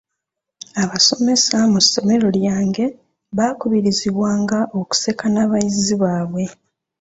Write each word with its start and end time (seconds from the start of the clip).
Abasomesa 0.83 1.57
mu 1.71 1.79
ssomero 1.85 2.27
lyange 2.37 2.85
baakubirizibwanga 3.37 4.59
okuseka 4.79 5.25
n'abayizi 5.29 5.95
baabwe. 6.01 6.43